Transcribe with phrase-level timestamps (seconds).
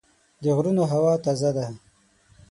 [0.43, 1.65] د غرونو هوا تازه ده.